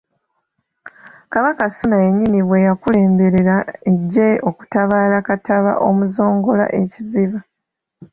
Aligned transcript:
Kabaka 1.33 1.63
Ssuuna 1.69 1.97
yennyini 2.03 2.39
bwe 2.47 2.63
yeekulemberera 2.65 3.55
eggye 3.91 4.29
okutabaala 4.49 5.17
Kattaba 5.27 5.71
Omuzongola 5.87 6.65
e 6.79 6.81
Kiziba. 6.91 7.39